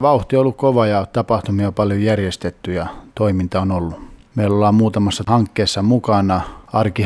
Vauhti 0.00 0.36
on 0.36 0.40
ollut 0.40 0.56
kova 0.56 0.86
ja 0.86 1.06
tapahtumia 1.06 1.68
on 1.68 1.74
paljon 1.74 2.02
järjestetty 2.02 2.72
ja 2.72 2.86
toiminta 3.14 3.60
on 3.60 3.72
ollut. 3.72 4.08
Meillä 4.34 4.54
ollaan 4.54 4.74
muutamassa 4.74 5.24
hankkeessa 5.26 5.82
mukana, 5.82 6.40
Arki 6.72 7.02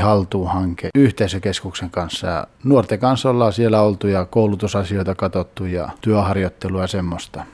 hanke 0.46 0.88
yhteisökeskuksen 0.95 1.91
kanssa. 1.91 2.27
Ja 2.27 2.47
nuorten 2.65 2.99
kanssa 2.99 3.31
ollaan 3.31 3.53
siellä 3.53 3.81
oltu 3.81 4.07
ja 4.07 4.25
koulutusasioita 4.25 5.15
katsottu 5.15 5.65
ja 5.65 5.89
työharjoittelua 6.01 6.81
ja 6.81 6.87
semmoista. 6.87 7.45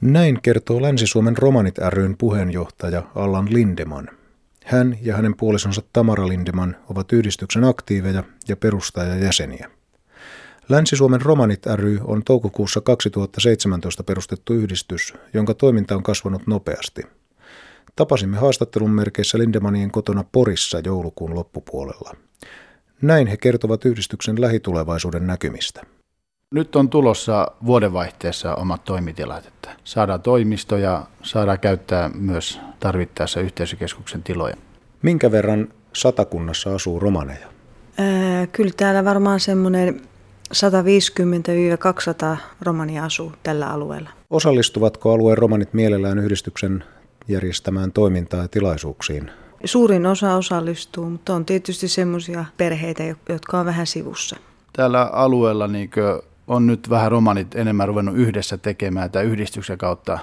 Näin 0.00 0.38
kertoo 0.42 0.82
Länsi-Suomen 0.82 1.36
Romanit 1.36 1.78
ryn 1.78 2.16
puheenjohtaja 2.16 3.02
Allan 3.14 3.48
Lindeman. 3.50 4.08
Hän 4.64 4.98
ja 5.02 5.16
hänen 5.16 5.36
puolisonsa 5.36 5.82
Tamara 5.92 6.28
Lindeman 6.28 6.76
ovat 6.90 7.12
yhdistyksen 7.12 7.64
aktiiveja 7.64 8.22
ja 8.48 8.56
perustajajäseniä. 8.56 9.70
Länsi-Suomen 10.68 11.22
Romanit 11.22 11.66
ry 11.66 11.98
on 12.04 12.22
toukokuussa 12.24 12.80
2017 12.80 14.02
perustettu 14.02 14.52
yhdistys, 14.52 15.14
jonka 15.34 15.54
toiminta 15.54 15.96
on 15.96 16.02
kasvanut 16.02 16.46
nopeasti. 16.46 17.02
Tapasimme 17.96 18.36
haastattelun 18.36 18.90
merkeissä 18.90 19.38
Lindemanien 19.38 19.90
kotona 19.90 20.24
Porissa 20.32 20.80
joulukuun 20.84 21.34
loppupuolella. 21.34 22.14
Näin 23.02 23.26
he 23.26 23.36
kertovat 23.36 23.84
yhdistyksen 23.84 24.40
lähitulevaisuuden 24.40 25.26
näkymistä. 25.26 25.82
Nyt 26.54 26.76
on 26.76 26.88
tulossa 26.88 27.46
vuodenvaihteessa 27.66 28.54
omat 28.54 28.84
toimitilat, 28.84 29.46
että 29.46 29.70
saadaan 29.84 30.22
toimistoja, 30.22 31.06
saadaan 31.22 31.60
käyttää 31.60 32.10
myös 32.14 32.60
tarvittaessa 32.80 33.40
yhteisökeskuksen 33.40 34.22
tiloja. 34.22 34.56
Minkä 35.02 35.30
verran 35.30 35.68
satakunnassa 35.92 36.74
asuu 36.74 37.00
romaneja? 37.00 37.46
Ää, 37.98 38.46
kyllä 38.46 38.72
täällä 38.76 39.04
varmaan 39.04 39.40
semmoinen 39.40 40.00
150-200 40.54 42.36
romania 42.62 43.04
asuu 43.04 43.32
tällä 43.42 43.70
alueella. 43.70 44.10
Osallistuvatko 44.30 45.12
alueen 45.12 45.38
romanit 45.38 45.74
mielellään 45.74 46.18
yhdistyksen 46.18 46.84
järjestämään 47.28 47.92
toimintaan 47.92 48.42
ja 48.42 48.48
tilaisuuksiin? 48.48 49.30
Suurin 49.64 50.06
osa 50.06 50.34
osallistuu, 50.34 51.10
mutta 51.10 51.34
on 51.34 51.44
tietysti 51.44 51.88
semmoisia 51.88 52.44
perheitä, 52.56 53.02
jotka 53.28 53.60
on 53.60 53.66
vähän 53.66 53.86
sivussa. 53.86 54.36
Täällä 54.72 55.02
alueella 55.02 55.68
niin 55.68 55.90
on 56.46 56.66
nyt 56.66 56.90
vähän 56.90 57.10
romanit 57.10 57.54
enemmän 57.54 57.88
ruvennut 57.88 58.16
yhdessä 58.16 58.58
tekemään 58.58 59.10
tai 59.10 59.24
yhdistyksen 59.24 59.78
kautta 59.78 60.18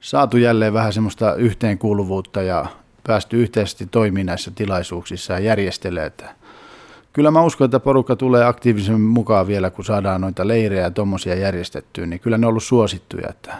saatu 0.00 0.36
jälleen 0.36 0.72
vähän 0.72 0.92
semmoista 0.92 1.34
yhteenkuuluvuutta 1.34 2.42
ja 2.42 2.66
päästy 3.06 3.42
yhteisesti 3.42 3.86
toimimaan 3.86 4.26
näissä 4.26 4.50
tilaisuuksissa 4.54 5.32
ja 5.32 5.38
järjestelee. 5.38 6.12
Kyllä 7.12 7.30
mä 7.30 7.42
uskon, 7.42 7.64
että 7.64 7.80
porukka 7.80 8.16
tulee 8.16 8.44
aktiivisemmin 8.44 9.00
mukaan 9.00 9.46
vielä, 9.46 9.70
kun 9.70 9.84
saadaan 9.84 10.20
noita 10.20 10.48
leirejä 10.48 10.82
ja 10.82 10.90
tuommoisia 10.90 11.34
järjestettyä, 11.34 12.06
niin 12.06 12.20
kyllä 12.20 12.38
ne 12.38 12.46
on 12.46 12.50
ollut 12.50 12.62
suosittuja. 12.62 13.28
Että 13.30 13.54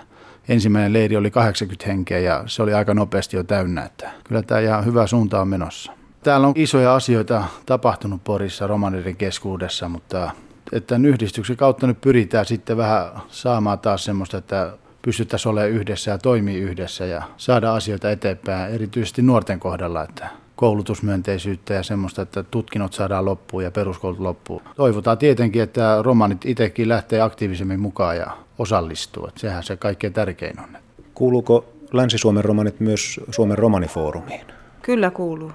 ensimmäinen 0.48 0.92
leiri 0.92 1.16
oli 1.16 1.30
80 1.30 1.86
henkeä 1.86 2.18
ja 2.18 2.44
se 2.46 2.62
oli 2.62 2.74
aika 2.74 2.94
nopeasti 2.94 3.36
jo 3.36 3.44
täynnä. 3.44 3.84
Että 3.84 4.10
kyllä 4.24 4.42
tämä 4.42 4.60
ihan 4.60 4.84
hyvä 4.84 5.06
suunta 5.06 5.40
on 5.40 5.48
menossa. 5.48 5.92
Täällä 6.22 6.46
on 6.46 6.52
isoja 6.56 6.94
asioita 6.94 7.44
tapahtunut 7.66 8.24
Porissa 8.24 8.66
romaneiden 8.66 9.16
keskuudessa, 9.16 9.88
mutta 9.88 10.30
että 10.72 10.96
yhdistyksen 10.96 11.56
kautta 11.56 11.86
nyt 11.86 12.00
pyritään 12.00 12.46
sitten 12.46 12.76
vähän 12.76 13.06
saamaan 13.28 13.78
taas 13.78 14.04
semmoista, 14.04 14.38
että 14.38 14.72
pystyttäisiin 15.02 15.50
olemaan 15.50 15.70
yhdessä 15.70 16.10
ja 16.10 16.18
toimii 16.18 16.58
yhdessä 16.60 17.06
ja 17.06 17.22
saada 17.36 17.74
asioita 17.74 18.10
eteenpäin, 18.10 18.74
erityisesti 18.74 19.22
nuorten 19.22 19.60
kohdalla, 19.60 20.02
että 20.02 20.41
koulutusmyönteisyyttä 20.56 21.74
ja 21.74 21.82
semmoista, 21.82 22.22
että 22.22 22.42
tutkinnot 22.42 22.92
saadaan 22.92 23.24
loppuun 23.24 23.64
ja 23.64 23.70
peruskoulut 23.70 24.20
loppuun. 24.20 24.62
Toivotaan 24.76 25.18
tietenkin, 25.18 25.62
että 25.62 25.98
romanit 26.02 26.46
itsekin 26.46 26.88
lähtee 26.88 27.20
aktiivisemmin 27.20 27.80
mukaan 27.80 28.16
ja 28.16 28.36
osallistuu. 28.58 29.26
Että 29.26 29.40
sehän 29.40 29.62
se 29.62 29.76
kaikkein 29.76 30.12
tärkein 30.12 30.60
on. 30.60 30.68
Kuuluuko 31.14 31.64
Länsi-Suomen 31.92 32.44
romanit 32.44 32.80
myös 32.80 33.20
Suomen 33.30 33.58
romanifoorumiin? 33.58 34.46
Kyllä 34.82 35.10
kuuluu. 35.10 35.52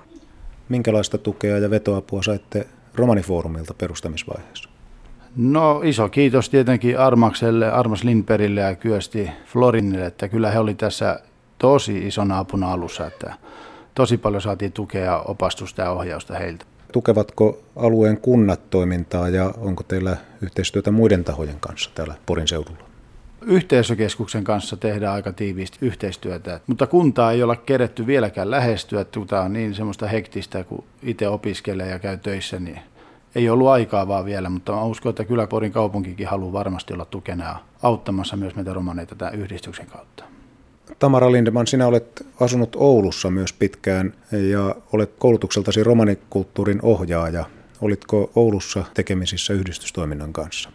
Minkälaista 0.70 1.18
tukea 1.18 1.58
ja 1.58 1.70
vetoapua 1.70 2.24
saitte 2.24 2.68
romanifoorumilta 2.96 3.74
perustamisvaiheessa? 3.74 4.70
No 5.36 5.82
iso 5.84 6.10
kiitos 6.10 6.50
tietenkin 6.50 7.00
Armakselle, 7.00 7.72
Armas 7.72 8.04
Lindbergille 8.04 8.62
ja 8.62 8.76
Kyösti 8.76 9.30
Florinille, 9.46 10.06
että 10.06 10.28
kyllä 10.28 10.52
he 10.52 10.60
oli 10.60 10.74
tässä 10.74 11.20
tosi 11.58 12.08
isona 12.08 12.40
apuna 12.40 12.72
alussa, 12.72 13.06
että 13.06 13.34
tosi 13.98 14.18
paljon 14.18 14.42
saatiin 14.42 14.72
tukea, 14.72 15.20
opastusta 15.20 15.82
ja 15.82 15.92
ohjausta 15.92 16.38
heiltä. 16.38 16.66
Tukevatko 16.92 17.60
alueen 17.76 18.18
kunnat 18.18 18.70
toimintaa 18.70 19.30
ja 19.30 19.54
onko 19.58 19.84
teillä 19.84 20.18
yhteistyötä 20.42 20.92
muiden 20.92 21.24
tahojen 21.24 21.60
kanssa 21.60 21.90
täällä 21.96 22.16
Porin 22.26 22.48
seudulla? 22.48 22.84
Yhteisökeskuksen 23.42 24.44
kanssa 24.44 24.78
tehdään 24.78 25.14
aika 25.14 25.34
tiiviisti 25.34 25.78
yhteistyötä, 25.82 26.60
mutta 26.68 26.88
kuntaa 26.88 27.32
ei 27.32 27.44
olla 27.44 27.56
keretty 27.56 28.08
vieläkään 28.08 28.52
lähestyä. 28.52 29.06
Tämä 29.28 29.42
on 29.42 29.54
niin 29.54 29.76
semmoista 29.76 30.08
hektistä, 30.08 30.64
kun 30.64 30.84
itse 31.04 31.28
opiskelee 31.28 31.90
ja 31.90 32.00
käy 32.00 32.18
töissä, 32.18 32.60
niin 32.60 32.80
ei 33.36 33.50
ollut 33.50 33.68
aikaa 33.68 34.08
vaan 34.08 34.26
vielä, 34.26 34.50
mutta 34.50 34.72
mä 34.72 34.84
uskon, 34.84 35.10
että 35.10 35.26
kyllä 35.26 35.48
Porin 35.48 35.72
kaupunkikin 35.72 36.28
haluaa 36.28 36.54
varmasti 36.54 36.94
olla 36.94 37.06
tukena 37.06 37.60
auttamassa 37.84 38.38
myös 38.38 38.56
meitä 38.56 38.74
romaneita 38.74 39.16
tämän 39.16 39.36
yhdistyksen 39.36 39.86
kautta. 39.86 40.24
Tamara 41.00 41.32
Lindeman, 41.32 41.68
sinä 41.68 41.88
olet 41.88 42.26
asunut 42.40 42.76
Oulussa 42.76 43.30
myös 43.32 43.54
pitkään 43.54 44.14
ja 44.32 44.76
olet 44.94 45.12
koulutukseltasi 45.20 45.84
romanikulttuurin 45.84 46.80
ohjaaja. 46.82 47.46
Olitko 47.82 48.32
Oulussa 48.36 48.84
tekemisissä 48.94 49.54
yhdistystoiminnan 49.54 50.34
kanssa? 50.34 50.70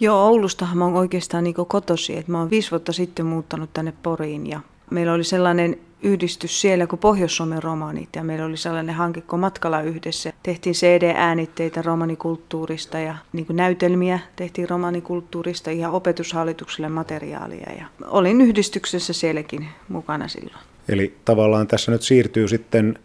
Joo, 0.00 0.26
Oulustahan 0.26 0.78
mä 0.78 0.84
oon 0.84 0.94
oikeastaan 0.94 1.44
niin 1.44 1.54
kotosi. 1.54 2.16
Että 2.16 2.32
mä 2.32 2.38
oon 2.38 2.50
viisi 2.50 2.70
vuotta 2.70 2.92
sitten 2.92 3.26
muuttanut 3.26 3.70
tänne 3.72 3.92
Poriin 4.02 4.46
ja 4.46 4.60
meillä 4.90 5.12
oli 5.12 5.24
sellainen 5.24 5.78
yhdistys 6.04 6.60
siellä 6.60 6.86
kuin 6.86 6.98
Pohjois-Suomen 7.00 7.62
romanit 7.62 8.08
ja 8.16 8.24
meillä 8.24 8.44
oli 8.44 8.56
sellainen 8.56 8.94
hanke 8.94 9.20
kuin 9.20 9.40
Matkalla 9.40 9.82
yhdessä. 9.82 10.32
Tehtiin 10.42 10.74
CD-äänitteitä 10.74 11.82
romanikulttuurista 11.82 12.98
ja 12.98 13.16
niin 13.32 13.46
näytelmiä 13.50 14.18
tehtiin 14.36 14.70
romanikulttuurista 14.70 15.70
ihan 15.70 15.92
opetushallitukselle 15.92 16.88
materiaalia 16.88 17.72
ja 17.78 17.86
olin 18.06 18.40
yhdistyksessä 18.40 19.12
sielläkin 19.12 19.68
mukana 19.88 20.28
silloin. 20.28 20.64
Eli 20.88 21.16
tavallaan 21.24 21.66
tässä 21.66 21.92
nyt 21.92 22.02
siirtyy 22.02 22.48
sitten 22.48 22.98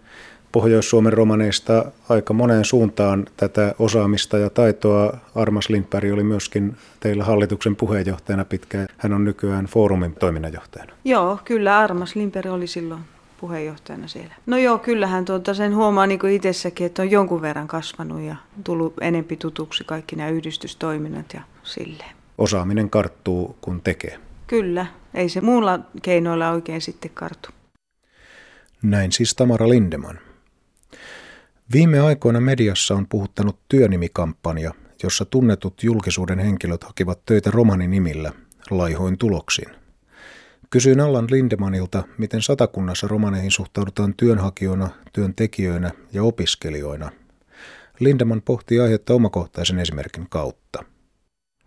Pohjois-Suomen 0.52 1.14
romaneista 1.14 1.92
aika 2.10 2.34
moneen 2.34 2.66
suuntaan 2.66 3.26
tätä 3.38 3.76
osaamista 3.80 4.38
ja 4.38 4.50
taitoa. 4.50 5.18
Armas 5.36 5.70
Lindberg 5.70 6.14
oli 6.14 6.24
myöskin 6.24 6.78
teillä 7.00 7.24
hallituksen 7.24 7.76
puheenjohtajana 7.76 8.46
pitkään. 8.46 8.88
Hän 8.98 9.14
on 9.14 9.26
nykyään 9.26 9.66
foorumin 9.66 10.16
toiminnanjohtajana. 10.16 10.94
Joo, 11.06 11.40
kyllä 11.46 11.80
Armas 11.80 12.16
Lindberg 12.16 12.52
oli 12.52 12.68
silloin 12.68 13.02
puheenjohtajana 13.42 14.08
siellä. 14.08 14.34
No 14.46 14.58
joo, 14.58 14.78
kyllähän 14.78 15.26
tuota 15.26 15.54
sen 15.54 15.76
huomaa 15.76 16.08
niin 16.08 16.20
kuin 16.20 16.34
itsessäkin, 16.34 16.86
että 16.86 17.02
on 17.02 17.12
jonkun 17.12 17.42
verran 17.42 17.68
kasvanut 17.68 18.22
ja 18.22 18.36
tullut 18.64 18.94
enempi 19.02 19.38
tutuksi 19.38 19.84
kaikki 19.84 20.16
nämä 20.16 20.30
yhdistystoiminnat 20.30 21.34
ja 21.34 21.42
silleen. 21.64 22.16
Osaaminen 22.38 22.90
karttuu, 22.90 23.58
kun 23.62 23.82
tekee. 23.82 24.20
Kyllä, 24.48 24.86
ei 25.14 25.30
se 25.30 25.42
muulla 25.42 25.80
keinoilla 26.02 26.52
oikein 26.52 26.82
sitten 26.82 27.12
kartu. 27.14 27.50
Näin 28.84 29.12
siis 29.12 29.36
Tamara 29.36 29.70
Lindeman. 29.70 30.20
Viime 31.74 32.00
aikoina 32.00 32.40
mediassa 32.42 32.96
on 32.96 33.08
puhuttanut 33.10 33.60
työnimikampanja, 33.70 34.72
jossa 35.04 35.26
tunnetut 35.26 35.84
julkisuuden 35.84 36.40
henkilöt 36.40 36.84
hakivat 36.84 37.26
töitä 37.26 37.52
romaninimillä 37.52 38.32
laihoin 38.70 39.18
tuloksin. 39.18 39.66
Kysyin 40.70 41.00
Allan 41.00 41.28
Lindemanilta, 41.32 42.04
miten 42.18 42.42
satakunnassa 42.42 43.08
romaneihin 43.08 43.52
suhtaudutaan 43.52 44.14
työnhakijoina, 44.18 44.90
työntekijöinä 45.14 45.92
ja 46.14 46.24
opiskelijoina. 46.24 47.12
Lindeman 48.00 48.42
pohti 48.42 48.80
aihetta 48.80 49.14
omakohtaisen 49.14 49.80
esimerkin 49.80 50.30
kautta. 50.30 50.84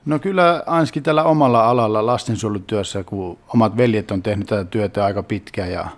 No 0.05 0.19
kyllä 0.19 0.63
ainakin 0.67 1.03
tällä 1.03 1.25
omalla 1.25 1.65
alalla 1.69 2.07
lastensuojelutyössä, 2.07 3.05
kun 3.05 3.39
omat 3.55 3.77
veljet 3.77 4.11
on 4.11 4.23
tehnyt 4.23 4.47
tätä 4.47 4.65
työtä 4.65 5.05
aika 5.05 5.23
pitkään 5.23 5.73
ja 5.73 5.89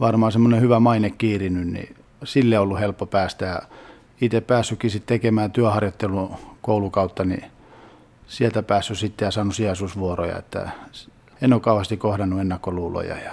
varmaan 0.00 0.32
semmoinen 0.32 0.60
hyvä 0.60 0.80
maine 0.80 1.10
kiirinyt, 1.10 1.68
niin 1.68 1.99
sille 2.24 2.58
ollut 2.58 2.80
helppo 2.80 3.06
päästä. 3.06 3.46
Ja 3.46 3.62
itse 4.20 4.40
päässytkin 4.40 4.90
sitten 4.90 5.16
tekemään 5.16 5.52
työharjoittelun 5.52 6.36
koulukautta, 6.62 7.24
niin 7.24 7.44
sieltä 8.26 8.62
päässyt 8.62 8.98
sitten 8.98 9.26
ja 9.26 9.30
saanut 9.30 9.54
sijaisuusvuoroja, 9.54 10.38
että 10.38 10.70
en 11.42 11.52
ole 11.52 11.60
kauheasti 11.60 11.96
kohdannut 11.96 12.40
ennakkoluuloja 12.40 13.16
ja 13.16 13.32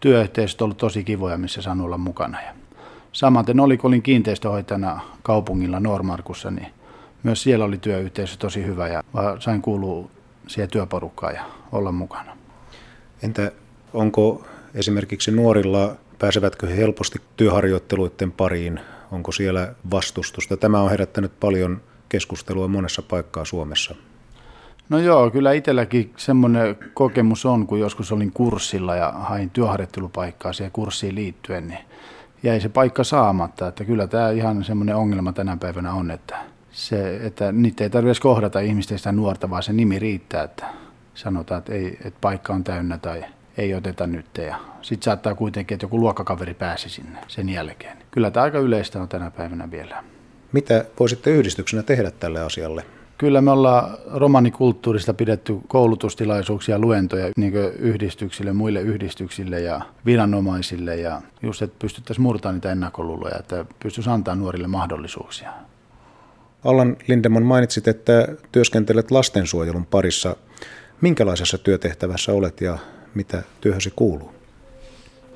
työyhteisöt 0.00 0.62
on 0.62 0.64
ollut 0.64 0.78
tosi 0.78 1.04
kivoja, 1.04 1.38
missä 1.38 1.62
saanut 1.62 1.86
olla 1.86 1.98
mukana. 1.98 2.42
Ja 2.42 2.54
samaten 3.12 3.60
oli, 3.60 3.76
kun 3.76 3.88
olin 3.88 4.02
kiinteistöhoitajana 4.02 5.00
kaupungilla 5.22 5.80
Normarkussa, 5.80 6.50
niin 6.50 6.68
myös 7.22 7.42
siellä 7.42 7.64
oli 7.64 7.78
työyhteisö 7.78 8.36
tosi 8.36 8.66
hyvä 8.66 8.88
ja 8.88 9.02
sain 9.38 9.62
kuulua 9.62 10.10
siihen 10.46 10.70
työporukkaan 10.70 11.34
ja 11.34 11.44
olla 11.72 11.92
mukana. 11.92 12.36
Entä 13.22 13.52
onko 13.94 14.44
esimerkiksi 14.74 15.30
nuorilla 15.30 15.96
Pääsevätkö 16.22 16.66
he 16.66 16.76
helposti 16.76 17.18
työharjoitteluiden 17.36 18.32
pariin? 18.32 18.80
Onko 19.10 19.32
siellä 19.32 19.74
vastustusta? 19.90 20.56
Tämä 20.56 20.80
on 20.80 20.90
herättänyt 20.90 21.40
paljon 21.40 21.80
keskustelua 22.08 22.68
monessa 22.68 23.02
paikkaa 23.02 23.44
Suomessa. 23.44 23.94
No 24.88 24.98
joo, 24.98 25.30
kyllä 25.30 25.52
itselläkin 25.52 26.12
semmoinen 26.16 26.76
kokemus 26.94 27.46
on, 27.46 27.66
kun 27.66 27.80
joskus 27.80 28.12
olin 28.12 28.32
kurssilla 28.32 28.96
ja 28.96 29.12
hain 29.12 29.50
työharjoittelupaikkaa 29.50 30.52
siihen 30.52 30.72
kurssiin 30.72 31.14
liittyen, 31.14 31.68
niin 31.68 31.80
jäi 32.42 32.60
se 32.60 32.68
paikka 32.68 33.04
saamatta. 33.04 33.68
Että 33.68 33.84
kyllä 33.84 34.06
tämä 34.06 34.30
ihan 34.30 34.64
semmoinen 34.64 34.96
ongelma 34.96 35.32
tänä 35.32 35.56
päivänä 35.56 35.92
on, 35.92 36.10
että, 36.10 36.36
se, 36.72 37.16
että 37.16 37.52
niitä 37.52 37.84
ei 37.84 37.90
tarvitse 37.90 38.22
kohdata 38.22 38.60
ihmistä 38.60 38.96
sitä 38.96 39.12
nuorta, 39.12 39.50
vaan 39.50 39.62
se 39.62 39.72
nimi 39.72 39.98
riittää, 39.98 40.42
että 40.42 40.66
sanotaan, 41.14 41.58
että, 41.58 41.72
ei, 41.72 41.98
että 42.04 42.18
paikka 42.20 42.52
on 42.52 42.64
täynnä 42.64 42.98
tai 42.98 43.24
ei 43.56 43.74
oteta 43.74 44.06
nyt. 44.06 44.26
Ja 44.38 44.56
sitten 44.82 45.04
saattaa 45.04 45.34
kuitenkin, 45.34 45.74
että 45.74 45.84
joku 45.84 46.00
luokkakaveri 46.00 46.54
pääsi 46.54 46.88
sinne 46.88 47.18
sen 47.28 47.48
jälkeen. 47.48 47.96
Kyllä 48.10 48.30
tämä 48.30 48.44
aika 48.44 48.58
yleistä 48.58 49.02
on 49.02 49.08
tänä 49.08 49.30
päivänä 49.30 49.70
vielä. 49.70 50.04
Mitä 50.52 50.84
voisitte 51.00 51.30
yhdistyksenä 51.30 51.82
tehdä 51.82 52.10
tälle 52.10 52.40
asialle? 52.40 52.84
Kyllä 53.18 53.40
me 53.40 53.50
ollaan 53.50 53.98
romanikulttuurista 54.14 55.14
pidetty 55.14 55.56
koulutustilaisuuksia, 55.68 56.78
luentoja 56.78 57.30
niin 57.36 57.54
yhdistyksille, 57.78 58.52
muille 58.52 58.80
yhdistyksille 58.80 59.60
ja 59.60 59.80
viranomaisille 60.06 60.96
ja 60.96 61.22
just, 61.42 61.62
että 61.62 61.76
pystyttäisiin 61.78 62.22
murtamaan 62.22 62.54
niitä 62.54 62.72
ennakkoluuloja, 62.72 63.38
että 63.38 63.64
pystyisi 63.82 64.10
antaa 64.10 64.34
nuorille 64.34 64.68
mahdollisuuksia. 64.68 65.52
Allan 66.64 66.96
Lindeman 67.06 67.42
mainitsit, 67.42 67.88
että 67.88 68.28
työskentelet 68.52 69.10
lastensuojelun 69.10 69.86
parissa. 69.86 70.36
Minkälaisessa 71.00 71.58
työtehtävässä 71.58 72.32
olet 72.32 72.60
ja 72.60 72.78
mitä 73.14 73.42
työhösi 73.60 73.92
kuuluu? 73.96 74.32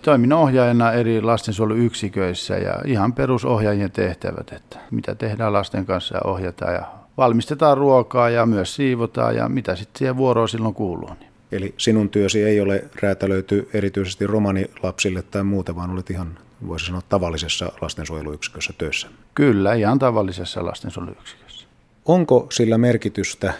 Toimin 0.02 0.32
ohjaajana 0.32 0.92
eri 0.92 1.22
lastensuojeluyksiköissä 1.22 2.56
ja 2.56 2.74
ihan 2.84 3.12
perusohjaajien 3.12 3.90
tehtävät, 3.90 4.52
että 4.52 4.78
mitä 4.90 5.14
tehdään 5.14 5.52
lasten 5.52 5.86
kanssa 5.86 6.16
ja 6.16 6.20
ohjataan 6.24 6.74
ja 6.74 6.86
valmistetaan 7.16 7.78
ruokaa 7.78 8.30
ja 8.30 8.46
myös 8.46 8.74
siivotaan 8.74 9.36
ja 9.36 9.48
mitä 9.48 9.76
sitten 9.76 9.98
siihen 9.98 10.16
vuoroon 10.16 10.48
silloin 10.48 10.74
kuuluu. 10.74 11.10
Niin. 11.20 11.30
Eli 11.52 11.74
sinun 11.78 12.08
työsi 12.08 12.44
ei 12.44 12.60
ole 12.60 12.84
räätälöity 13.02 13.68
erityisesti 13.74 14.26
romanilapsille 14.26 15.22
tai 15.22 15.44
muuta, 15.44 15.76
vaan 15.76 15.90
olet 15.90 16.10
ihan, 16.10 16.38
voisi 16.66 16.86
sanoa, 16.86 17.02
tavallisessa 17.08 17.72
lastensuojeluyksikössä 17.80 18.72
töissä. 18.78 19.08
Kyllä, 19.34 19.74
ihan 19.74 19.98
tavallisessa 19.98 20.64
lastensuojeluyksikössä. 20.64 21.66
Onko 22.04 22.46
sillä 22.50 22.78
merkitystä, 22.78 23.54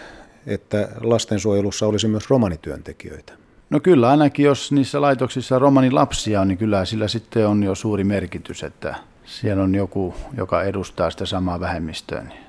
että 0.47 0.89
lastensuojelussa 1.01 1.87
olisi 1.87 2.09
myös 2.09 2.31
romanityöntekijöitä? 2.31 3.33
No 3.71 3.81
kyllä, 3.81 4.11
ainakin 4.11 4.45
jos 4.45 4.73
niissä 4.73 5.01
laitoksissa 5.01 5.59
romanilapsia 5.59 6.41
on, 6.41 6.49
niin 6.49 6.59
kyllä 6.59 6.85
sillä 6.85 7.09
sitten 7.09 7.49
on 7.49 7.63
jo 7.63 7.75
suuri 7.75 8.05
merkitys, 8.05 8.63
että 8.63 8.95
siellä 9.25 9.63
on 9.63 9.75
joku, 9.75 10.15
joka 10.37 10.63
edustaa 10.63 11.11
sitä 11.11 11.27
samaa 11.27 11.61
vähemmistöä. 11.61 12.23
Niin 12.23 12.47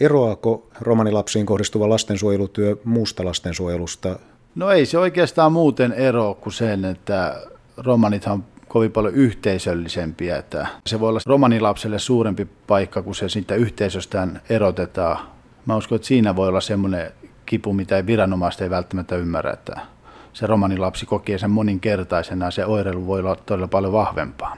Eroaako 0.00 0.68
romanilapsiin 0.80 1.46
kohdistuva 1.46 1.88
lastensuojelutyö 1.88 2.76
muusta 2.84 3.24
lastensuojelusta? 3.24 4.18
No 4.54 4.70
ei 4.70 4.86
se 4.86 4.98
oikeastaan 4.98 5.52
muuten 5.52 5.92
ero 5.92 6.34
kuin 6.34 6.52
sen, 6.52 6.84
että 6.84 7.42
romanithan 7.76 8.34
on 8.34 8.44
kovin 8.68 8.92
paljon 8.92 9.14
yhteisöllisempiä. 9.14 10.36
Että 10.36 10.66
se 10.86 11.00
voi 11.00 11.08
olla 11.08 11.20
romanilapselle 11.26 11.98
suurempi 11.98 12.48
paikka, 12.66 13.02
kun 13.02 13.14
se 13.14 13.28
siitä 13.28 13.54
yhteisöstään 13.54 14.40
erotetaan. 14.48 15.18
Mä 15.66 15.76
uskon, 15.76 15.96
että 15.96 16.08
siinä 16.08 16.36
voi 16.36 16.48
olla 16.48 16.60
semmoinen 16.60 17.12
kipu, 17.46 17.72
mitä 17.72 17.96
ei 17.96 18.06
viranomaiset 18.06 18.60
ei 18.60 18.70
välttämättä 18.70 19.16
ymmärrä, 19.16 19.52
että 19.52 19.80
se 20.36 20.46
romanilapsi 20.46 21.06
kokee 21.06 21.38
sen 21.38 21.50
moninkertaisena 21.50 22.44
ja 22.44 22.50
se 22.50 22.64
oireilu 22.64 23.06
voi 23.06 23.20
olla 23.20 23.36
todella 23.36 23.68
paljon 23.68 23.92
vahvempaa. 23.92 24.56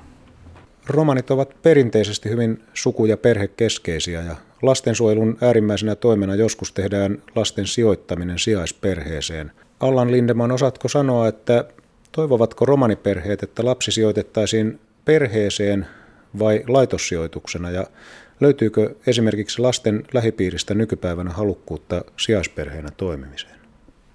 Romanit 0.86 1.30
ovat 1.30 1.62
perinteisesti 1.62 2.28
hyvin 2.28 2.62
suku- 2.74 3.06
ja 3.06 3.16
perhekeskeisiä 3.16 4.22
ja 4.22 4.36
lastensuojelun 4.62 5.38
äärimmäisenä 5.40 5.94
toimena 5.94 6.34
joskus 6.34 6.72
tehdään 6.72 7.22
lasten 7.34 7.66
sijoittaminen 7.66 8.38
sijaisperheeseen. 8.38 9.52
Allan 9.80 10.10
Lindeman, 10.10 10.52
osaatko 10.52 10.88
sanoa, 10.88 11.28
että 11.28 11.64
toivovatko 12.12 12.64
romaniperheet, 12.64 13.42
että 13.42 13.64
lapsi 13.64 13.92
sijoitettaisiin 13.92 14.80
perheeseen 15.04 15.86
vai 16.38 16.64
laitossijoituksena 16.68 17.70
ja 17.70 17.86
löytyykö 18.40 18.94
esimerkiksi 19.06 19.62
lasten 19.62 20.04
lähipiiristä 20.12 20.74
nykypäivänä 20.74 21.30
halukkuutta 21.30 22.04
sijaisperheenä 22.16 22.88
toimimiseen? 22.96 23.57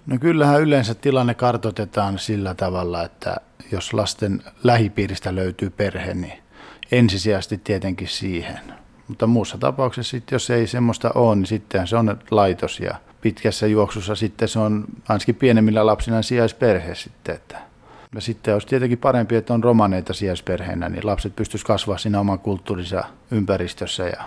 No 0.06 0.18
kyllähän 0.20 0.62
yleensä 0.62 0.94
tilanne 0.94 1.34
kartoitetaan 1.34 2.18
sillä 2.18 2.54
tavalla, 2.54 3.02
että 3.02 3.36
jos 3.72 3.94
lasten 3.94 4.42
lähipiiristä 4.64 5.34
löytyy 5.34 5.70
perhe, 5.70 6.14
niin 6.14 6.42
ensisijaisesti 6.92 7.58
tietenkin 7.58 8.08
siihen. 8.08 8.60
Mutta 9.08 9.26
muussa 9.26 9.58
tapauksessa 9.58 10.10
sitten, 10.10 10.34
jos 10.36 10.50
ei 10.50 10.66
semmoista 10.66 11.10
ole, 11.14 11.36
niin 11.36 11.46
sitten 11.46 11.86
se 11.86 11.96
on 11.96 12.18
laitos 12.30 12.80
ja 12.80 12.94
pitkässä 13.20 13.66
juoksussa 13.66 14.14
sitten 14.14 14.48
se 14.48 14.58
on 14.58 14.84
ainakin 15.08 15.34
pienemmillä 15.34 15.86
lapsilla 15.86 16.22
sijaisperhe 16.22 16.94
sitten. 16.94 17.34
Että. 17.34 17.58
Ja 18.14 18.20
sitten 18.20 18.54
olisi 18.54 18.66
tietenkin 18.66 18.98
parempi, 18.98 19.36
että 19.36 19.54
on 19.54 19.64
romaneita 19.64 20.14
sijaisperheenä, 20.14 20.88
niin 20.88 21.06
lapset 21.06 21.36
pystyisivät 21.36 21.66
kasvaa 21.66 21.98
siinä 21.98 22.20
oman 22.20 22.38
kulttuurissa 22.38 23.04
ympäristössä 23.30 24.04
ja 24.04 24.24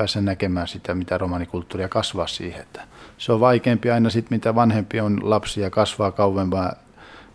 päästä 0.00 0.20
näkemään 0.20 0.68
sitä, 0.68 0.94
mitä 0.94 1.18
romanikulttuuria 1.18 1.88
kasvaa 1.88 2.26
siihen. 2.26 2.60
Että 2.60 2.80
se 3.18 3.32
on 3.32 3.40
vaikeampi 3.40 3.90
aina 3.90 4.10
sitten, 4.10 4.36
mitä 4.36 4.54
vanhempi 4.54 5.00
on 5.00 5.30
lapsia 5.30 5.70
kasvaa 5.70 6.12
kauempaa 6.12 6.72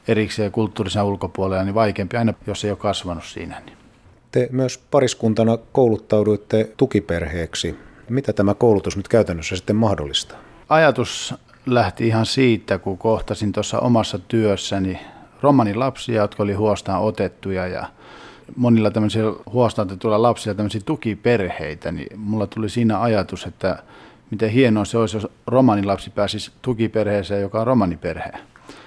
erikseen 0.07 0.51
kulttuurisen 0.51 1.03
ulkopuolella, 1.03 1.63
niin 1.63 1.75
vaikeampi 1.75 2.17
aina, 2.17 2.33
jos 2.47 2.65
ei 2.65 2.71
ole 2.71 2.77
kasvanut 2.77 3.23
siinä. 3.23 3.61
Niin. 3.65 3.77
Te 4.31 4.47
myös 4.51 4.77
pariskuntana 4.91 5.57
kouluttauduitte 5.57 6.69
tukiperheeksi. 6.77 7.79
Mitä 8.09 8.33
tämä 8.33 8.53
koulutus 8.53 8.97
nyt 8.97 9.07
käytännössä 9.07 9.55
sitten 9.55 9.75
mahdollistaa? 9.75 10.37
Ajatus 10.69 11.35
lähti 11.65 12.07
ihan 12.07 12.25
siitä, 12.25 12.77
kun 12.77 12.97
kohtasin 12.97 13.51
tuossa 13.51 13.79
omassa 13.79 14.19
työssäni 14.19 14.99
romanilapsia, 15.41 16.21
jotka 16.21 16.43
oli 16.43 16.53
huostaan 16.53 17.01
otettuja 17.01 17.67
ja 17.67 17.85
monilla 18.55 18.91
tämmöisillä 18.91 19.35
huostaan 19.51 19.87
otetuilla 19.87 20.21
lapsilla 20.21 20.55
tämmöisiä 20.55 20.81
tukiperheitä, 20.85 21.91
niin 21.91 22.19
mulla 22.19 22.47
tuli 22.47 22.69
siinä 22.69 23.01
ajatus, 23.01 23.45
että 23.45 23.83
miten 24.31 24.49
hienoa 24.49 24.85
se 24.85 24.97
olisi, 24.97 25.17
jos 25.17 25.27
romanilapsi 25.47 26.09
pääsisi 26.09 26.51
tukiperheeseen, 26.61 27.41
joka 27.41 27.59
on 27.59 27.67
romaniperhe. 27.67 28.31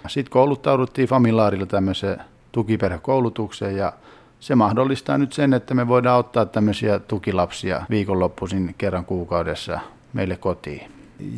Sitten 0.09 0.33
kouluttauduttiin 0.33 1.09
Familaarilla 1.09 1.67
tämmöiseen 1.67 2.21
tukiperhekoulutukseen 2.53 3.77
ja 3.77 3.93
se 4.41 4.55
mahdollistaa 4.55 5.19
nyt 5.19 5.33
sen, 5.33 5.55
että 5.55 5.75
me 5.75 5.89
voidaan 5.89 6.19
ottaa 6.19 6.47
tämmöisiä 6.47 6.99
tukilapsia 6.99 7.83
viikonloppuisin 7.91 8.75
kerran 8.79 9.05
kuukaudessa 9.05 9.81
meille 10.13 10.37
kotiin. 10.37 10.91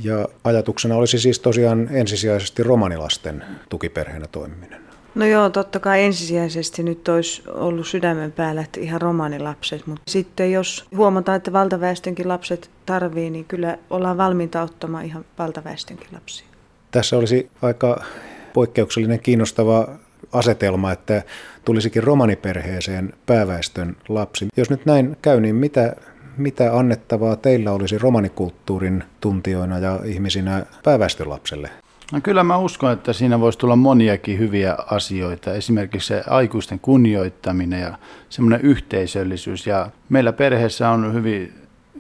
Ja 0.02 0.28
ajatuksena 0.44 0.94
olisi 0.94 1.18
siis 1.18 1.38
tosiaan 1.38 1.88
ensisijaisesti 1.90 2.62
romanilasten 2.62 3.44
tukiperheenä 3.68 4.26
toimiminen. 4.32 4.89
No 5.14 5.26
joo, 5.26 5.50
totta 5.50 5.80
kai 5.80 6.02
ensisijaisesti 6.02 6.82
nyt 6.82 7.08
olisi 7.08 7.42
ollut 7.48 7.86
sydämen 7.86 8.32
päällä, 8.32 8.60
että 8.60 8.80
ihan 8.80 9.00
romanilapset, 9.00 9.86
mutta 9.86 10.02
sitten 10.08 10.52
jos 10.52 10.84
huomataan, 10.96 11.36
että 11.36 11.52
valtaväestönkin 11.52 12.28
lapset 12.28 12.70
tarvii, 12.86 13.30
niin 13.30 13.44
kyllä 13.44 13.78
ollaan 13.90 14.16
valmiita 14.16 14.62
ottamaan 14.62 15.04
ihan 15.04 15.24
valtaväestönkin 15.38 16.08
lapsia. 16.12 16.46
Tässä 16.90 17.16
olisi 17.16 17.50
aika 17.62 18.04
poikkeuksellinen 18.52 19.20
kiinnostava 19.20 19.88
asetelma, 20.32 20.92
että 20.92 21.22
tulisikin 21.64 22.02
romaniperheeseen 22.02 23.12
pääväestön 23.26 23.96
lapsi. 24.08 24.48
Jos 24.56 24.70
nyt 24.70 24.86
näin 24.86 25.16
käy, 25.22 25.40
niin 25.40 25.54
mitä, 25.54 25.96
mitä 26.36 26.78
annettavaa 26.78 27.36
teillä 27.36 27.72
olisi 27.72 27.98
romanikulttuurin 27.98 29.04
tuntijoina 29.20 29.78
ja 29.78 30.00
ihmisinä 30.04 30.66
pääväestön 30.84 31.28
lapselle? 31.28 31.70
No 32.12 32.20
kyllä 32.22 32.44
mä 32.44 32.58
uskon, 32.58 32.92
että 32.92 33.12
siinä 33.12 33.40
voisi 33.40 33.58
tulla 33.58 33.76
moniakin 33.76 34.38
hyviä 34.38 34.76
asioita. 34.86 35.54
Esimerkiksi 35.54 36.08
se 36.08 36.22
aikuisten 36.26 36.80
kunnioittaminen 36.80 37.80
ja 37.80 37.98
semmoinen 38.28 38.60
yhteisöllisyys. 38.60 39.66
Ja 39.66 39.90
meillä 40.08 40.32
perheessä 40.32 40.90
on 40.90 41.14
hyvin, 41.14 41.52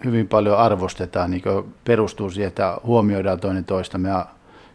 hyvin 0.04 0.28
paljon 0.28 0.58
arvostetaan, 0.58 1.30
niin 1.30 1.42
perustuu 1.84 2.30
siihen, 2.30 2.48
että 2.48 2.76
huomioidaan 2.84 3.40
toinen 3.40 3.64
toistamme 3.64 4.08
ja 4.08 4.26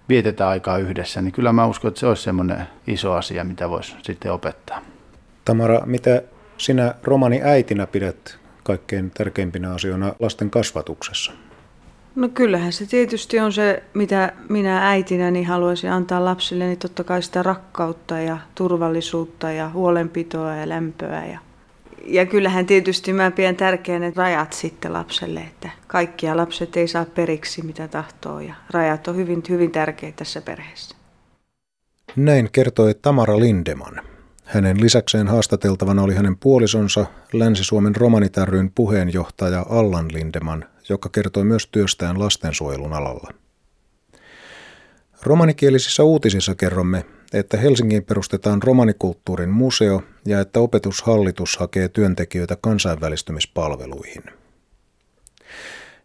vietetään 0.09 0.49
aikaa 0.49 0.77
yhdessä, 0.77 1.21
niin 1.21 1.31
kyllä 1.31 1.53
mä 1.53 1.65
uskon, 1.65 1.87
että 1.87 1.99
se 1.99 2.07
olisi 2.07 2.23
semmoinen 2.23 2.67
iso 2.87 3.13
asia, 3.13 3.43
mitä 3.43 3.69
voisi 3.69 3.95
sitten 4.01 4.31
opettaa. 4.31 4.81
Tamara, 5.45 5.85
mitä 5.85 6.21
sinä 6.57 6.95
romani 7.03 7.41
äitinä 7.43 7.87
pidät 7.87 8.37
kaikkein 8.63 9.11
tärkeimpinä 9.11 9.73
asioina 9.73 10.13
lasten 10.19 10.49
kasvatuksessa? 10.49 11.31
No 12.15 12.29
kyllähän 12.29 12.73
se 12.73 12.85
tietysti 12.85 13.39
on 13.39 13.53
se, 13.53 13.83
mitä 13.93 14.33
minä 14.49 14.89
äitinä 14.89 15.31
niin 15.31 15.45
haluaisin 15.45 15.91
antaa 15.91 16.25
lapsille, 16.25 16.65
niin 16.65 16.79
totta 16.79 17.03
kai 17.03 17.23
sitä 17.23 17.43
rakkautta 17.43 18.19
ja 18.19 18.37
turvallisuutta 18.55 19.51
ja 19.51 19.69
huolenpitoa 19.69 20.55
ja 20.55 20.69
lämpöä 20.69 21.25
ja 21.25 21.39
ja 22.07 22.25
kyllähän 22.25 22.65
tietysti 22.65 23.13
mä 23.13 23.31
pidän 23.31 23.55
tärkeänä 23.55 24.11
rajat 24.15 24.53
sitten 24.53 24.93
lapselle, 24.93 25.39
että 25.39 25.69
kaikkia 25.87 26.37
lapset 26.37 26.77
ei 26.77 26.87
saa 26.87 27.05
periksi 27.05 27.61
mitä 27.61 27.87
tahtoo 27.87 28.39
ja 28.39 28.53
rajat 28.71 29.07
on 29.07 29.15
hyvin, 29.15 29.43
hyvin 29.49 29.71
tärkeitä 29.71 30.15
tässä 30.15 30.41
perheessä. 30.41 30.95
Näin 32.15 32.49
kertoi 32.51 32.93
Tamara 33.01 33.39
Lindeman. 33.39 34.01
Hänen 34.45 34.81
lisäkseen 34.81 35.27
haastateltavana 35.27 36.03
oli 36.03 36.15
hänen 36.15 36.37
puolisonsa 36.37 37.05
Länsi-Suomen 37.33 37.95
Romanit 37.95 38.33
puheenjohtaja 38.75 39.65
Allan 39.69 40.13
Lindeman, 40.13 40.65
joka 40.89 41.09
kertoi 41.09 41.43
myös 41.43 41.67
työstään 41.67 42.19
lastensuojelun 42.19 42.93
alalla. 42.93 43.33
Romanikielisissä 45.23 46.03
uutisissa 46.03 46.55
kerromme, 46.55 47.05
että 47.33 47.57
Helsingiin 47.57 48.03
perustetaan 48.03 48.63
romanikulttuurin 48.63 49.49
museo 49.49 50.03
ja 50.25 50.39
että 50.39 50.59
opetushallitus 50.59 51.57
hakee 51.57 51.87
työntekijöitä 51.87 52.57
kansainvälistymispalveluihin. 52.61 54.23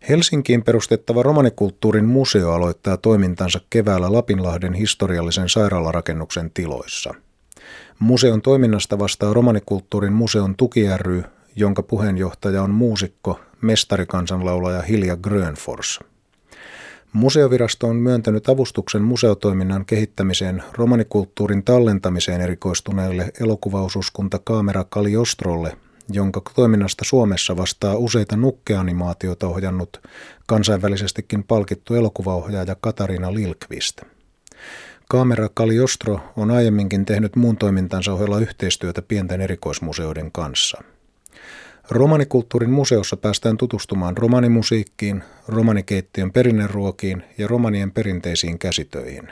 Helsinkiin 0.08 0.62
perustettava 0.62 1.22
romanikulttuurin 1.22 2.04
museo 2.04 2.52
aloittaa 2.52 2.96
toimintansa 2.96 3.60
keväällä 3.70 4.12
Lapinlahden 4.12 4.74
historiallisen 4.74 5.48
sairaalarakennuksen 5.48 6.50
tiloissa. 6.50 7.14
Museon 7.98 8.42
toiminnasta 8.42 8.98
vastaa 8.98 9.32
romanikulttuurin 9.32 10.12
museon 10.12 10.56
tuki 10.56 10.86
ry, 10.96 11.22
jonka 11.56 11.82
puheenjohtaja 11.82 12.62
on 12.62 12.70
muusikko, 12.70 13.40
mestarikansanlaulaja 13.62 14.82
Hilja 14.82 15.16
Grönfors. 15.16 16.00
Museovirasto 17.12 17.86
on 17.86 17.96
myöntänyt 17.96 18.48
avustuksen 18.48 19.02
museotoiminnan 19.02 19.84
kehittämiseen 19.84 20.62
romanikulttuurin 20.72 21.64
tallentamiseen 21.64 22.40
erikoistuneelle 22.40 23.32
elokuvaususkunta 23.40 24.40
Kaamera 24.44 24.84
Kaliostrolle, 24.84 25.76
jonka 26.12 26.42
toiminnasta 26.54 27.04
Suomessa 27.04 27.56
vastaa 27.56 27.96
useita 27.96 28.36
nukkeanimaatioita 28.36 29.46
ohjannut 29.46 30.00
kansainvälisestikin 30.46 31.44
palkittu 31.44 31.94
elokuvaohjaaja 31.94 32.76
Katariina 32.80 33.34
Lilkvist. 33.34 34.02
Kamera 35.08 35.48
Kaliostro 35.54 36.20
on 36.36 36.50
aiemminkin 36.50 37.04
tehnyt 37.04 37.36
muun 37.36 37.56
toimintansa 37.56 38.12
ohella 38.12 38.38
yhteistyötä 38.38 39.02
pienten 39.02 39.40
erikoismuseoiden 39.40 40.32
kanssa. 40.32 40.82
Romanikulttuurin 41.90 42.70
museossa 42.70 43.16
päästään 43.16 43.56
tutustumaan 43.56 44.16
romanimusiikkiin, 44.16 45.22
romanikeittiön 45.48 46.32
perinneruokiin 46.32 47.22
ja 47.38 47.48
romanien 47.48 47.92
perinteisiin 47.92 48.58
käsitöihin. 48.58 49.28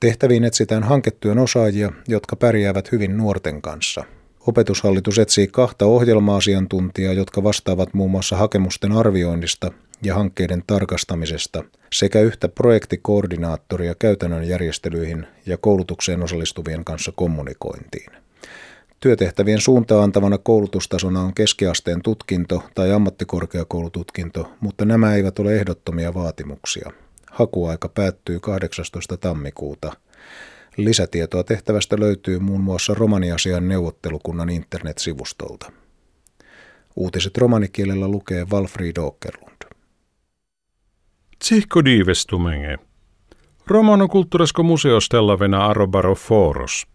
Tehtäviin 0.00 0.44
etsitään 0.44 0.82
hanketyön 0.82 1.38
osaajia, 1.38 1.92
jotka 2.08 2.36
pärjäävät 2.36 2.92
hyvin 2.92 3.16
nuorten 3.16 3.62
kanssa. 3.62 4.04
Opetushallitus 4.46 5.18
etsii 5.18 5.46
kahta 5.46 5.86
ohjelma-asiantuntijaa, 5.86 7.12
jotka 7.12 7.42
vastaavat 7.42 7.94
muun 7.94 8.10
muassa 8.10 8.36
hakemusten 8.36 8.92
arvioinnista 8.92 9.70
ja 10.02 10.14
hankkeiden 10.14 10.62
tarkastamisesta 10.66 11.64
sekä 11.92 12.20
yhtä 12.20 12.48
projektikoordinaattoria 12.48 13.94
käytännön 13.94 14.48
järjestelyihin 14.48 15.26
ja 15.46 15.56
koulutukseen 15.56 16.22
osallistuvien 16.22 16.84
kanssa 16.84 17.12
kommunikointiin. 17.16 18.12
Työtehtävien 19.00 19.60
suuntaan 19.60 20.02
antavana 20.02 20.38
koulutustasona 20.38 21.20
on 21.20 21.34
keskiasteen 21.34 22.02
tutkinto 22.02 22.62
tai 22.74 22.92
ammattikorkeakoulututkinto, 22.92 24.52
mutta 24.60 24.84
nämä 24.84 25.14
eivät 25.14 25.38
ole 25.38 25.56
ehdottomia 25.56 26.14
vaatimuksia. 26.14 26.90
Hakuaika 27.30 27.88
päättyy 27.88 28.40
18. 28.40 29.16
tammikuuta. 29.16 29.92
Lisätietoa 30.76 31.44
tehtävästä 31.44 32.00
löytyy 32.00 32.38
muun 32.38 32.60
muassa 32.60 32.94
romaniasian 32.94 33.68
neuvottelukunnan 33.68 34.50
internetsivustolta. 34.50 35.72
Uutiset 36.96 37.38
romanikielellä 37.38 38.08
lukee 38.08 38.46
Walfried 38.52 38.96
Åkerlund. 38.96 39.59
Tsihko 41.42 41.84
diivestumenge. 41.84 42.78
Romano 43.66 44.08
kulttuuresko 44.08 44.62
museostella 44.62 45.38
vena 45.38 45.66
arobaro 45.66 46.14
foros. 46.14 46.86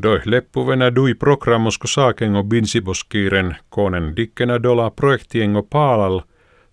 Doi 0.02 0.20
leppuvena 0.24 0.94
dui 0.94 1.14
programmosko 1.14 1.86
saakengo 1.86 2.44
binsiboskiiren 2.44 3.56
koonen 3.68 4.16
dikkenä 4.16 4.62
dola 4.62 4.90
projektiengo 4.90 5.62
paalal, 5.62 6.20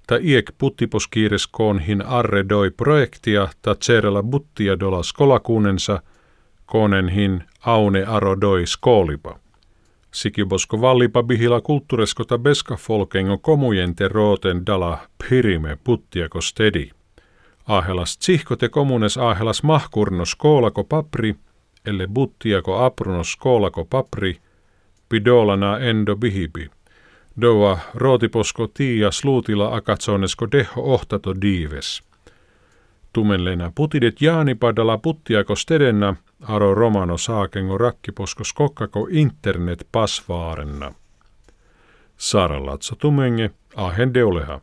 ta 0.07 0.17
iek 0.21 0.51
puttiposkiires 0.57 1.47
koonhin 1.47 2.01
arre 2.05 2.45
doi 2.49 2.71
projektia 2.71 3.47
ta 3.61 3.75
tserellä 3.75 4.23
buttia 4.23 4.79
dola 4.79 5.03
skolakuunensa, 5.03 6.01
koonenhin 6.65 7.43
aune 7.65 8.05
aro 8.05 8.41
doi 8.41 8.67
skoolipa. 8.67 9.39
Sikibosko 10.11 10.81
vallipa 10.81 11.23
bihila 11.23 11.61
kulttuuresko 11.61 12.23
ta 12.23 12.37
beska 12.37 12.75
folkengo 12.75 13.37
komujente 13.37 14.07
rooten 14.07 14.65
dala 14.65 14.97
pirime 15.17 15.77
puttiako 15.83 16.41
stedi. 16.41 16.91
Ahelas 17.67 18.17
tsihkote 18.17 18.70
kommunes 18.70 19.17
ahelas 19.17 19.63
mahkurnos 19.63 20.36
koolako 20.36 20.84
papri, 20.84 21.36
elle 21.86 22.08
buttiako 22.08 22.86
aprunos 22.86 23.36
kolako 23.36 23.86
papri, 23.86 24.38
pidolana 25.10 25.77
endo 25.77 26.15
bihibi. 26.15 26.70
Doa 27.41 27.79
rootiposko 27.96 28.67
tiia 28.67 29.12
sluutila 29.12 29.75
akatsonesko 29.75 30.48
deho 30.51 30.93
ohtato 30.93 31.41
diives. 31.41 32.03
Tumenlena 33.13 33.72
putidet 33.75 34.22
jaanipadala 34.22 34.98
puttiako 34.98 35.55
stedenna, 35.55 36.15
aro 36.41 36.75
romano 36.75 37.17
saakengo 37.17 37.77
rakkiposko 37.77 38.43
skokkako 38.43 39.08
internet 39.12 39.88
pasvaarenna. 39.91 40.93
Saralatso 42.17 42.96
tumenge, 42.96 43.51
ahen 43.75 44.13
deuleha. 44.13 44.62